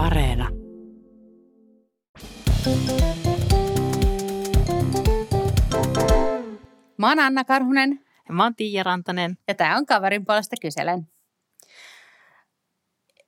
[0.00, 0.48] Areena.
[6.96, 9.38] Mä oon Anna Karhunen Ja mä oon Tiia Rantanen.
[9.48, 11.08] ja tämä on kaverin puolesta kyselen.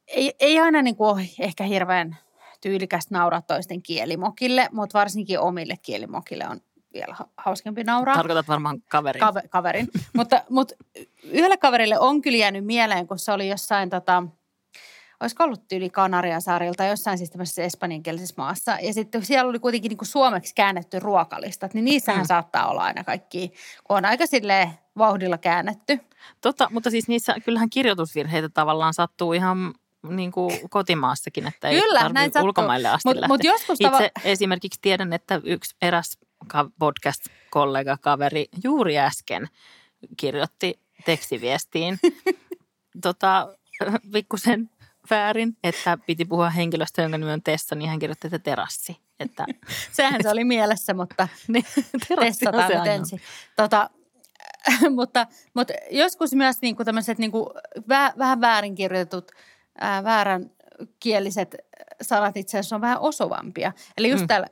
[0.06, 2.16] Ei, ei aina niin kuin ole ehkä hirveän
[2.60, 6.60] tyylikästä nauraa toisten kielimokille, mutta varsinkin omille kielimokille on
[6.94, 8.14] vielä ha- hauskempi nauraa.
[8.14, 9.22] Tarkoitat varmaan kaverin.
[9.22, 9.88] Kave- kaverin.
[10.16, 10.74] mutta, mutta
[11.24, 14.22] yhdelle kaverille on kyllä jäänyt mieleen, kun se oli jossain, tota,
[15.22, 18.76] olisiko ollut tyyli Kanarian saarilla tai jossain siis tämmöisessä espanjankielisessä maassa.
[18.82, 22.26] Ja sitten siellä oli kuitenkin niin kuin suomeksi käännetty ruokalistat, niin niissähän Mm.
[22.26, 23.52] saattaa olla aina kaikki,
[23.84, 26.00] kun on aika silleen vauhdilla käännetty.
[26.40, 29.74] Tota, mutta siis niissä kyllähän kirjoitusvirheitä tavallaan sattuu ihan
[30.08, 32.46] niin kuin kotimaassakin, että ei Kyllä, tarvitse näin sattuu.
[32.48, 33.28] ulkomaille asti Mutta lähteä.
[33.34, 36.18] mut joskus Itse tava- esimerkiksi tiedän, että yksi eräs
[36.78, 39.48] podcast-kollega, kaveri juuri äsken
[40.16, 41.98] kirjoitti tekstiviestiin
[43.02, 43.48] tota,
[44.12, 44.70] pikkusen
[45.10, 48.96] väärin, että piti puhua henkilöstä, jonka nimi on Tessa, niin hän kirjoitti, että terassi.
[49.20, 49.46] Että
[49.92, 51.64] Sehän se oli mielessä, mutta niin,
[52.10, 53.20] on testataan nyt ensin.
[53.56, 53.90] Tota,
[54.96, 57.46] mutta, mutta joskus myös niin kuin tämmöiset niin kuin
[57.88, 59.32] vä, vähän väärinkirjoitetut,
[59.80, 60.50] ää, väärän
[61.00, 61.56] kieliset
[62.02, 63.72] sanat itse asiassa on vähän osuvampia.
[63.98, 64.26] Eli just mm.
[64.26, 64.46] täällä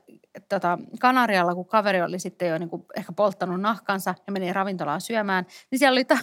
[0.49, 5.01] tota, Kanarialla, kun kaveri oli sitten jo niin kuin ehkä polttanut nahkansa ja meni ravintolaan
[5.01, 6.17] syömään, niin siellä oli ta-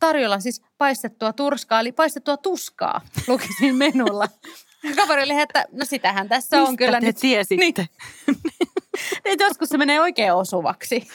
[0.00, 4.28] tarjolla siis paistettua turskaa, eli paistettua tuskaa, luki siinä menulla.
[4.96, 7.16] Kaveri oli, että no sitähän tässä on Mistä kyllä te nyt.
[7.16, 7.64] tiesitte?
[7.64, 7.74] Niin.
[9.24, 11.08] Että joskus se menee oikein osuvaksi.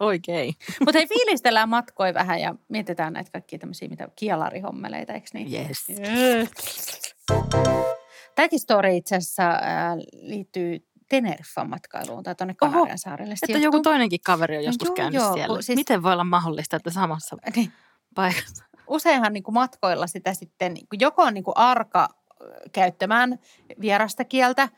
[0.00, 0.54] Oikein.
[0.80, 5.52] Mutta hei, fiilistellään matkoja vähän ja mietitään näitä kaikkia tämmöisiä mitä kielarihommeleita, eikö niin?
[5.54, 5.78] Yes.
[5.88, 7.14] Yes.
[8.34, 13.34] Tämäkin story itse asiassa ää, liittyy Teneriffan matkailuun tai tuonne Kanarian saarelle.
[13.48, 15.62] Että joku toinenkin kaveri on No joskus joo, käynyt joo, siellä.
[15.62, 17.72] siis- Miten voi olla mahdollista, että samassa Niin,
[18.16, 18.64] paikassa?
[18.86, 22.08] useinhan niin kuin matkoilla sitä sitten, niin kuin joko on niin kuin arka
[22.72, 23.38] käyttämään
[23.80, 24.68] vierasta kieltä.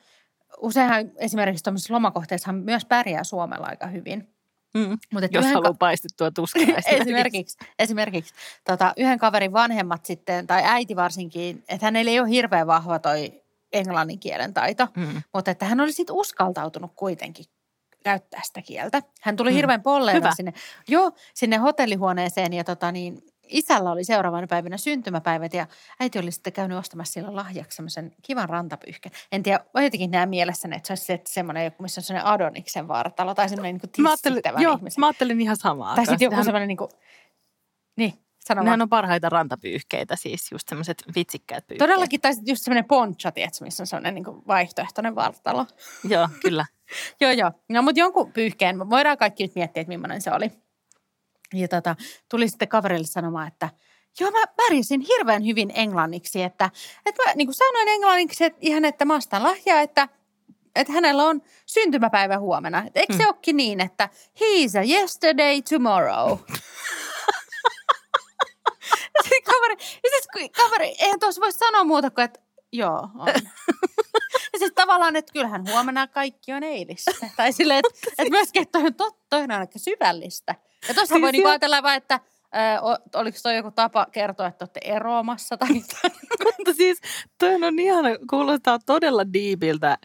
[0.61, 4.28] Useinhan esimerkiksi tuollaisessa lomakohteessa myös pärjää Suomella aika hyvin.
[4.75, 4.92] Mm.
[4.92, 8.34] Että Jos yhden haluaa paistettua tuskaa esimerkiksi, esimerkiksi
[8.65, 13.43] tota, yhden kaverin vanhemmat sitten, tai äiti varsinkin, että hänellä ei ole hirveän vahva toi
[13.72, 15.22] englannin kielen taito, Mm.
[15.34, 17.44] mutta että hän oli sitten uskaltautunut kuitenkin
[18.04, 19.03] käyttää sitä kieltä.
[19.22, 19.54] Hän tuli Mm.
[19.54, 20.34] hirveän polleena Hyvä.
[20.37, 20.53] sinne,
[20.88, 25.66] joo, sinne hotellihuoneeseen ja tota niin, isällä oli seuraavana päivänä syntymäpäivät ja
[26.00, 29.14] äiti oli sitten käynyt ostamassa sillä lahjaksi semmoisen kivan rantapyyhkeen.
[29.32, 32.32] En tiedä, mä jotenkin näen mielessäni, että se olisi se- semmoinen joku, missä on semmoinen
[32.32, 35.94] Adoniksen vartalo tai semmoinen niin Mä ajattelin, joo, mä ajattelin ihan samaa.
[35.94, 36.91] Tai sitten joku Nehän- semmoinen niin kuin,
[37.97, 41.88] niin, sano Nehän on parhaita rantapyyhkeitä, siis just semmoiset vitsikkäät pyyhkeet.
[41.88, 45.66] Todellakin, tai just semmoinen poncho, tiedätkö, missä on semmoinen niin kuin vaihtoehtoinen vartalo.
[46.09, 46.66] Joo, kyllä.
[47.20, 47.53] joo, joo.
[47.69, 50.68] No, mutta jonkun pyyhkeen, voidaan kaikki nyt miettiä, että millainen se oli.
[51.54, 51.97] Ja tota,
[52.28, 53.69] tuli sitten kaverille sanomaan, että
[54.20, 56.70] joo, mä pärjäsin hirveän hyvin englanniksi, että,
[57.06, 60.09] että mä niin kuin sanoin englanniksi että ihan, että mä ostan lahjaa, että,
[60.76, 62.84] että hänellä on syntymäpäivä huomenna.
[62.86, 63.28] Et eikö se Mm.
[63.28, 64.09] olekin niin, että
[64.41, 66.38] he's a yesterday tomorrow?
[69.44, 72.41] Kaveri, ja siis kaveri, eihän tuossa voi sanoa muuta kuin, että
[72.72, 73.28] joo, on.
[74.88, 77.10] Tavallaan, että kyllähän huomenna kaikki on eilistä.
[77.37, 80.54] Tai silleen, että, että myöskin, että toi on totta, on aika syvällistä.
[80.88, 84.62] Ja tuossa Siis voi niinku ajatella vaan, että ö, oliko toi joku tapa kertoa, että
[84.65, 85.69] olette eroamassa tai.
[86.44, 87.00] Mutta siis
[87.38, 89.98] toi on ihan, kuulostaa todella diipiltä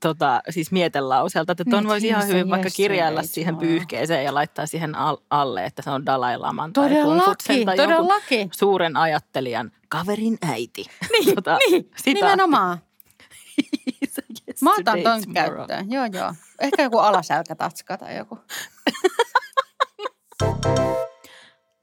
[0.00, 4.94] tota, siis mietelauseelta, että ton voisi ihan hyvin vaikka kirjailla siihen pyyhkeeseen ja laittaa siihen
[4.94, 8.50] al- alle, että se on Dalai Laman tai Todellakin, tai todellakin.
[8.52, 10.84] suuren ajattelijan kaverin äiti.
[11.12, 12.14] Niin, Tota, niin, sitaatti.
[12.14, 12.78] nimenomaan.
[14.62, 15.90] Mä otan ton käyttöön.
[15.90, 16.34] Joo, joo.
[16.60, 18.38] Ehkä joku alaselkätatska tai joku.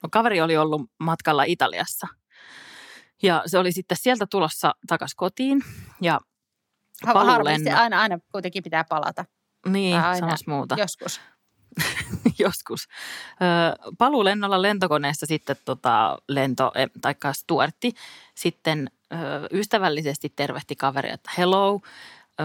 [0.03, 2.07] No, kaveri oli ollut matkalla Italiassa.
[3.23, 5.61] Ja se oli sitten sieltä tulossa takaisin kotiin.
[6.01, 6.19] Ja
[7.05, 9.25] Ha- Harvasti aina, aina kuitenkin pitää palata.
[9.67, 10.19] Niin, Aina.
[10.19, 10.75] sanos muuta.
[10.79, 11.21] Joskus.
[12.39, 12.87] Joskus.
[12.87, 17.93] Ö, paluulennolla lentokoneessa sitten tota, lento, eh, taikka Stuartti
[18.35, 18.91] sitten
[19.53, 21.81] ystävällisesti tervehti kaveria, että hello.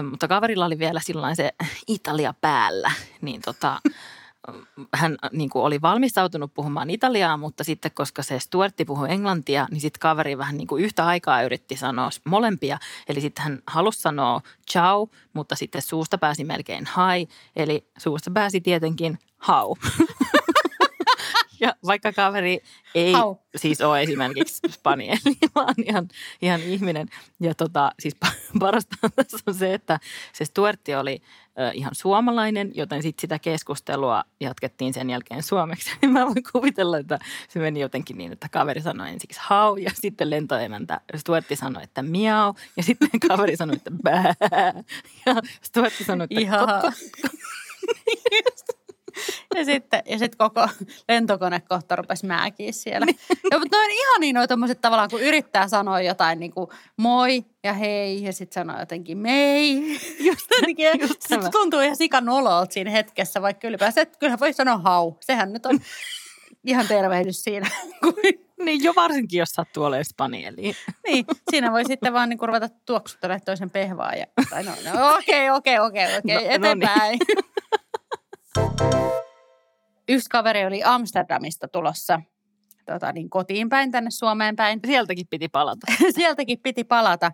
[0.09, 1.51] Mutta kaverilla oli vielä silloin se
[1.87, 2.91] Italia päällä,
[3.21, 3.81] niin tota,
[4.93, 9.81] hän niin kuin oli valmistautunut puhumaan italiaa, mutta sitten koska se Stuartti puhui englantia, niin
[9.81, 12.77] sitten kaveri vähän niin kuin yhtä aikaa yritti sanoa molempia.
[13.09, 14.41] Eli sitten hän halusi sanoa
[14.71, 19.71] ciao, mutta sitten suusta pääsi melkein hi, eli suusta pääsi tietenkin how.
[21.59, 22.59] Ja vaikka kaveri
[22.95, 23.35] ei Hau.
[23.55, 26.07] siis ole esimerkiksi spanieli, vaan ihan,
[26.41, 27.07] ihan ihminen.
[27.39, 29.99] Ja tota, siis pa- parasta tässä on se, että
[30.33, 31.21] se Stuartti oli
[31.73, 35.91] ihan suomalainen, joten sitten sitä keskustelua jatkettiin sen jälkeen suomeksi.
[36.07, 37.19] Mä voin kuvitella, että
[37.49, 42.03] se meni jotenkin niin, että kaveri sanoi ensiksi hau ja sitten lentoemäntä Stuartti sanoi, että
[42.03, 44.33] miau ja sitten kaveri sanoi, että bää.
[45.25, 46.93] Ja Stuartti sanoi, että Ihan.
[49.55, 50.67] Ja sitten, ja sitten koko
[51.09, 53.05] lentokone kohta rupesi määkiä siellä.
[53.51, 56.69] Ja, mutta ne on ihan niin noin tommoset tavallaan, kun yrittää sanoa jotain niin kuin
[56.97, 59.81] moi ja hei ja sitten sanoo jotenkin mei.
[60.27, 61.49] Just, jotenkin, just sit tämä.
[61.49, 65.13] tuntuu ihan sikan nololta siinä hetkessä, vaikka ylipäänsä, että kyllähän voi sanoa hau.
[65.19, 65.79] Sehän nyt on
[66.65, 67.69] ihan tervehdys siinä.
[68.63, 70.75] Niin jo varsinkin, jos sattuu olemaan spanieli.
[71.07, 74.13] niin, siinä voi sitten vaan niin ruveta tuoksuttelemaan toisen pehvaa.
[74.13, 77.19] Ja, tai no, no, okei, okei, okei, okei, No- no niin.
[80.09, 82.21] Yksi kaveri oli Amsterdamista tulossa
[82.85, 84.79] tota, niin kotiin päin, tänne Suomeen päin.
[84.85, 85.87] Sieltäkin piti palata.
[86.15, 87.31] Sieltäkin piti palata.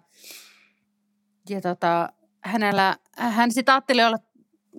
[1.49, 2.09] Ja tota,
[2.41, 4.17] hänellä, hän sitten ajatteli olla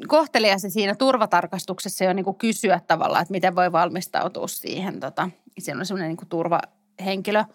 [0.08, 5.00] kohtelias ja siinä turvatarkastuksessa jo niin kuin kysyä tavallaan, että miten voi valmistautua siihen.
[5.00, 7.54] Tota, siinä on semmoinen niin turvahenkilö, tu,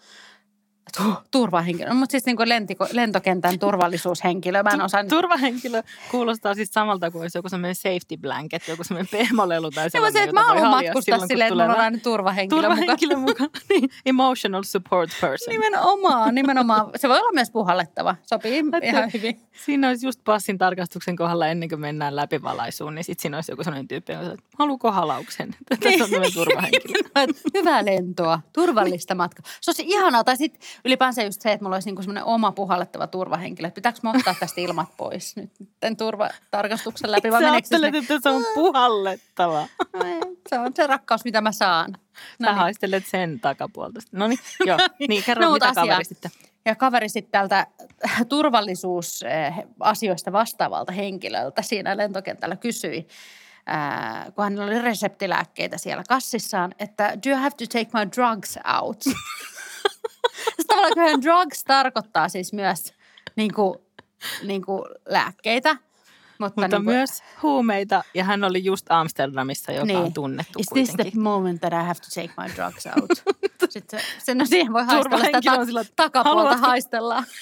[1.30, 4.62] turvahenkilö, mutta siis niin kuin lentiko, lentokentän turvallisuushenkilö.
[4.62, 9.08] Mä en osaa Turvahenkilö kuulostaa siis samalta kuin olisi joku semmoinen safety blanket, joku semmoinen
[9.12, 12.76] pehmolelu tai sellainen, se, että mä haluan matkustaa silleen, että mulla on aina turvahenkilö, mukaan.
[12.76, 13.50] turvahenkilö mukana.
[13.68, 15.52] Niin, emotional support person.
[15.52, 16.90] Nimenomaan, nimenomaan.
[16.96, 18.16] Se voi olla myös puhallettava.
[18.22, 19.40] Sopii Että- ihan hyvin.
[19.64, 23.64] Siinä olisi just passin tarkastuksen kohdalla ennen kuin mennään läpivalaisuun, niin sitten siinä olisi joku
[23.64, 25.50] sellainen tyyppi, joka sanoo, että haluuko halauksen?
[25.68, 26.98] Tässä on turvahenkilö.
[27.58, 29.44] Hyvää lentoa, turvallista matkaa.
[29.60, 30.24] Se olisi ihanaa.
[30.24, 33.68] Tai sitten ylipäänsä just se, että mulla olisi niinku semmoinen oma puhallettava turvahenkilö.
[33.68, 35.50] Että Pitääkö mä ottaa tästä ilmat pois nyt
[35.80, 37.30] tämän turvatarkastuksen läpi?
[37.32, 38.14] Vai Sä meneekö se ajattelet, sinne?
[38.14, 39.66] että se on puhallettava.
[40.48, 41.92] Se on se rakkaus, mitä mä saan.
[41.92, 41.98] Sä
[42.38, 42.56] No niin.
[42.58, 44.00] haistelet sen takapuolta.
[44.12, 44.78] No niin, joo.
[45.08, 45.86] Niin, kerro No, mitä asiaa.
[45.86, 46.30] kaveri sitten.
[46.64, 47.66] Ja kaveri sitten tältä
[48.28, 53.06] turvallisuusasioista vastaavalta henkilöltä siinä lentokentällä kysyi,
[53.66, 58.58] ää, kun hänellä oli reseptilääkkeitä siellä kassissaan, että do you have to take my drugs
[58.80, 59.04] out?
[60.82, 62.94] Tavallaan kyllähän drugs tarkoittaa siis myös
[63.36, 63.74] niin kuin,
[64.42, 65.76] niin kuin lääkkeitä.
[66.38, 69.98] Mutta, Mutta niin kuin, myös huumeita, ja hän oli just Amsterdamissa, joka Niin.
[69.98, 71.12] on tunnettu Is this kuitenkin.
[71.12, 73.36] the moment that I have to take my drugs out?
[73.70, 77.24] Sitten se, no siihen voi haistella sitä ta- sillä, että takapuolta haluatko- haistellaan.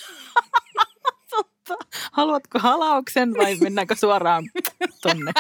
[2.13, 4.45] Haluatko halauksen vai mennäänkö suoraan
[5.03, 5.33] tonne?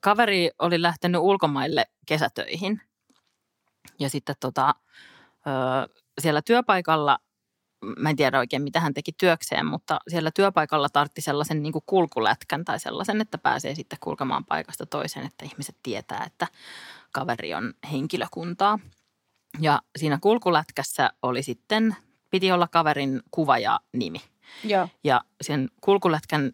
[0.00, 2.80] Kaveri oli lähtenyt ulkomaille kesätöihin.
[3.98, 4.74] Ja sitten tota,
[5.46, 7.18] ö, siellä työpaikalla,
[7.98, 11.82] mä en tiedä oikein mitä hän teki työkseen, mutta siellä työpaikalla tartti sellaisen niin kuin
[11.86, 16.46] kulkulätkän tai sellaisen, että pääsee sitten kulkemaan paikasta toiseen, että ihmiset tietää, että
[17.12, 18.78] kaveri on henkilökuntaa.
[19.60, 21.96] Ja siinä kulkulätkässä oli sitten,
[22.30, 24.20] piti olla kaverin kuva ja nimi.
[24.64, 24.88] Joo.
[25.04, 26.52] Ja sen kulkulätkän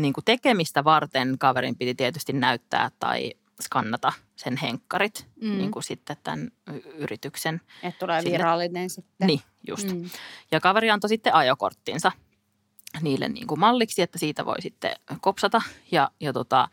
[0.00, 3.32] niin kuin tekemistä varten kaverin piti tietysti näyttää tai
[3.62, 5.58] skannata sen henkkarit, Mm.
[5.58, 6.50] niin kuin sitten tämän
[6.94, 7.60] yrityksen.
[7.82, 9.26] Että tulee Sille- virallinen sitten.
[9.26, 9.92] Niin, just.
[9.92, 10.10] Mm.
[10.50, 12.12] Ja kaveri antoi sitten ajokorttinsa
[13.00, 15.62] niille niin kuin malliksi, että siitä voi sitten kopsata.
[15.92, 16.68] Ja, ja tota,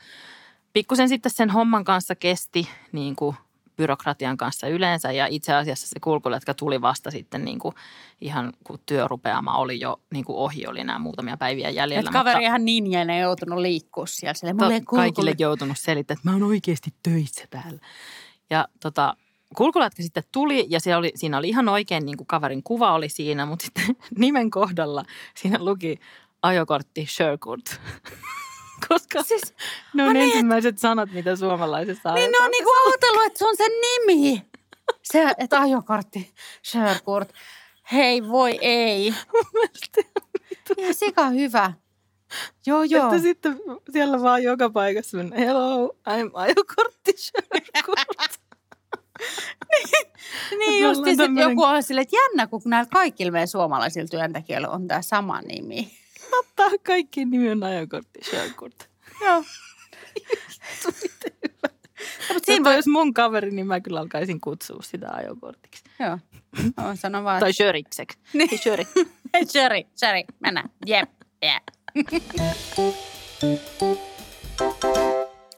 [0.74, 3.36] pikkusen sitten sen homman kanssa kesti niin kuin
[3.77, 7.75] byrokratian kanssa yleensä ja itse asiassa se kulkulätkä tuli vasta sitten niin kuin
[8.22, 12.10] ihan kun työrupeama oli jo niin kuin ohi, oli nämä muutamia päiviä jäljellä.
[12.10, 14.54] Et kaveri ihan ninjänä joutunut liikkua siellä.
[14.54, 17.80] Mutta ei to- kaikille joutunut selittämään, että mä oon oikeasti töissä täällä.
[18.50, 19.16] Ja tota,
[19.56, 23.10] kulkulätkä sitten tuli ja se oli, siinä oli ihan oikein niin kuin kaverin kuva oli
[23.10, 25.04] siinä, mutta sitten nimen kohdalla
[25.35, 26.00] siinä luki
[26.42, 27.64] ajokortti Sherkurt.
[28.88, 29.54] Koska siis,
[29.94, 33.46] ne on no niin, ensimmäiset sanat, mitä suomalaisessa Niin ne on niinku ajatellut, että se
[33.46, 34.42] on sen nimi.
[35.04, 36.34] Se, että ajokortti,
[36.66, 37.34] Sherkurt.
[37.92, 39.14] Hei, voi ei.
[40.78, 41.74] Ihan sika hyvä.
[42.68, 43.06] Joo, joo.
[43.06, 48.40] Että sitten siellä vaan joka paikassa mennä, hello, I'm ajokortti Sherkurt.
[50.60, 54.70] Niin me just, tämmönen- joku on silleen, että jännä, kun näillä kaikilla meidän suomalaisilla työntekijöillä
[54.70, 55.92] on tämä sama nimi.
[56.35, 58.89] Totta, kaikki nimi on ajokortti Sherkurt.
[59.21, 59.44] Joo.
[62.33, 65.83] Mutta siinä voi- jos mun kaveri, niin mä kyllä alkaisin kutsua sitä ajokortiksi.
[65.99, 66.19] Joo.
[66.77, 68.19] Mä sanon vaan, Tai Shörikseksi.
[68.33, 68.59] Niin.
[68.59, 68.87] Shöri.
[69.33, 70.69] hei, Sherry, Sherry, mennään.
[70.85, 71.09] Jep,
[71.42, 71.63] jep.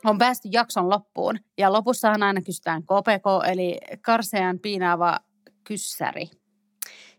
[0.05, 5.19] On päästy jakson loppuun ja lopussahan aina kysytään KPK eli karsean piinaava
[5.63, 6.29] kyssäri,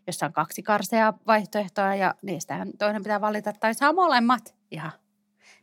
[0.09, 4.55] jossa on kaksi karseaa vaihtoehtoa ja niistähän toinen pitää valita tai saa molemmat.
[4.71, 4.91] Ihan,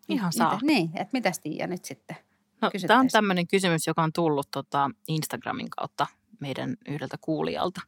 [0.09, 0.59] Ihan Mitä- saa.
[0.63, 2.17] Niin, että mitäs Tiia nyt sitten?
[2.63, 6.07] No, tämä on tämmöinen kysymys, joka on tullut tota Instagramin kautta
[6.41, 7.81] meidän yhdeltä kuulijalta.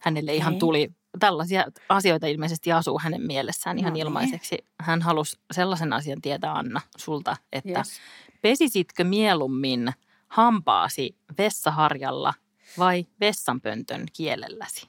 [0.00, 0.58] Hänelle ihan Okei.
[0.60, 0.88] tuli,
[1.18, 4.06] tällaisia asioita ilmeisesti asuu hänen mielessään ihan No niin.
[4.06, 4.58] ilmaiseksi.
[4.80, 8.00] Hän halusi sellaisen asian tietää, Anna, sulta, että Yes.
[8.42, 9.92] pesisitkö mieluummin
[10.28, 12.34] hampaasi vessaharjalla
[12.78, 14.88] vai vessanpöntön kielelläsi?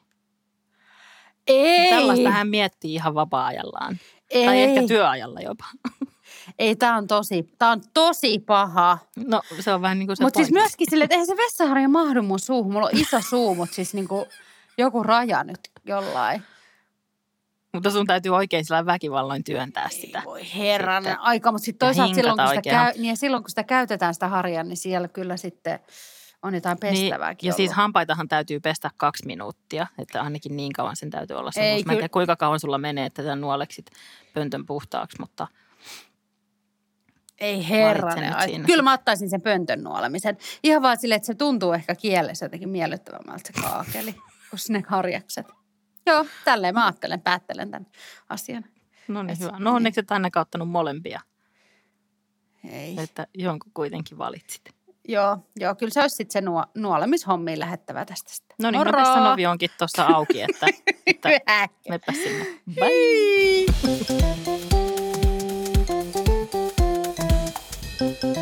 [1.47, 3.99] Ei, Tällaista hän miettii ihan vapaa-ajallaan.
[4.29, 5.65] ei, Tai ehkä työajalla jopa.
[6.59, 8.97] ei, tämä on tosi, tää on tosi paha.
[9.27, 11.89] No se on vähän niin kuin se Mutta siis myöskin silleen, että eihän se vessaharja
[11.89, 12.73] mahdu mun suuhun.
[12.73, 14.27] Mulla on iso suu, mutta siis niinku
[14.77, 16.43] joku raja nyt jollain.
[17.73, 20.19] Mutta sun täytyy oikein sillä väkivalloin työntää sitä.
[20.19, 21.25] Ei voi herranen Sitten.
[21.25, 24.63] aika, mutta sitten toisaalta silloin kun, sitä käy, niin silloin kun sitä käytetään sitä harjaa,
[24.63, 25.79] niin siellä kyllä sitten
[26.47, 30.95] on jotain pestävääkin Niin, ja siis hampaitahan täytyy pestä kaksi minuuttia, että ainakin niin kauan
[30.95, 31.83] sen täytyy olla Ei.
[31.83, 33.85] Mä en tiedä, kuinka kauan sulla menee, että tämän nuoleksit
[34.33, 35.47] pöntön puhtaaksi, mutta
[37.37, 38.33] Ei herranen
[38.65, 40.37] Kyllä mä ottaisin sen pöntön nuolemisen.
[40.63, 44.13] Ihan vaan silleen, että se tuntuu ehkä kielessä jotenkin miellyttävämmältä se kaakeli
[44.49, 45.47] kuin ne harjakset.
[46.05, 47.87] Joo, tälleen mä ajattelen, päättelen tämän
[48.29, 48.65] asian.
[49.07, 49.59] no niin hyvä.
[49.59, 51.21] No onneksi et ainakaan ottanut molempia,
[52.71, 52.99] Ei.
[52.99, 54.76] että jonkun kuitenkin valitsit.
[55.07, 58.55] Joo, joo, kyllä se olisi sitten se nuo, nuolemishommiin lähettävä tästä sitten.
[58.61, 60.67] No niin, no tässä novi onkin tuossa auki, että,
[61.07, 61.29] että
[61.89, 62.45] mepä sinne.
[62.75, 62.89] Bye!
[62.89, 63.65] Hii.